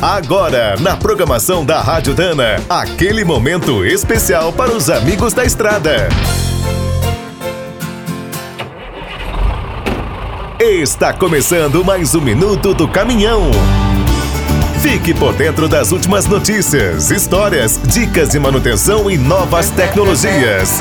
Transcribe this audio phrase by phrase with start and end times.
[0.00, 6.08] Agora, na programação da Rádio Dana, aquele momento especial para os amigos da estrada.
[10.60, 13.50] Está começando mais um minuto do caminhão.
[14.82, 20.78] Fique por dentro das últimas notícias, histórias, dicas de manutenção e novas tecnologias.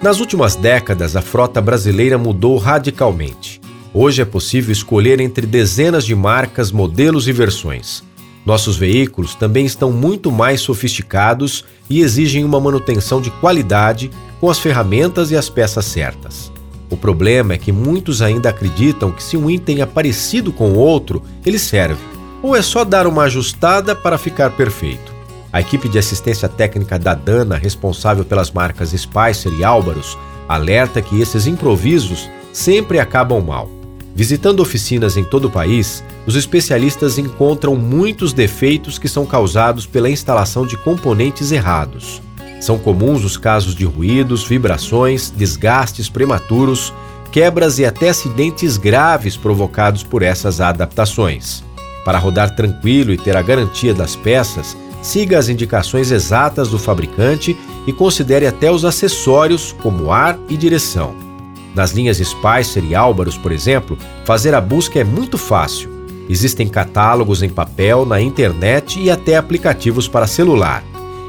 [0.00, 3.59] Nas últimas décadas, a frota brasileira mudou radicalmente.
[3.92, 8.04] Hoje é possível escolher entre dezenas de marcas, modelos e versões.
[8.46, 14.08] Nossos veículos também estão muito mais sofisticados e exigem uma manutenção de qualidade
[14.40, 16.52] com as ferramentas e as peças certas.
[16.88, 20.78] O problema é que muitos ainda acreditam que se um item é parecido com o
[20.78, 22.00] outro, ele serve,
[22.42, 25.12] ou é só dar uma ajustada para ficar perfeito.
[25.52, 30.16] A equipe de assistência técnica da Dana, responsável pelas marcas Spicer e Álvaros,
[30.48, 33.79] alerta que esses improvisos sempre acabam mal.
[34.14, 40.10] Visitando oficinas em todo o país, os especialistas encontram muitos defeitos que são causados pela
[40.10, 42.20] instalação de componentes errados.
[42.60, 46.92] São comuns os casos de ruídos, vibrações, desgastes prematuros,
[47.32, 51.64] quebras e até acidentes graves provocados por essas adaptações.
[52.04, 57.56] Para rodar tranquilo e ter a garantia das peças, siga as indicações exatas do fabricante
[57.86, 61.29] e considere até os acessórios, como ar e direção.
[61.74, 65.90] Nas linhas Spicer e Álvaros, por exemplo, fazer a busca é muito fácil.
[66.28, 70.84] Existem catálogos em papel, na internet e até aplicativos para celular.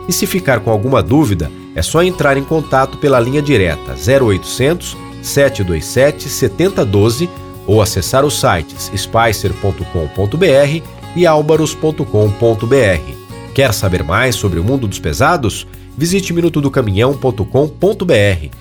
[0.08, 4.98] E se ficar com alguma dúvida, é só entrar em contato pela linha direta 0800
[5.22, 7.30] 727 7012
[7.66, 10.84] ou acessar os sites spicer.com.br
[11.16, 13.22] e albaros.com.br.
[13.54, 15.66] Quer saber mais sobre o mundo dos pesados?
[15.98, 18.61] Visite minutodocaminhão.com.br.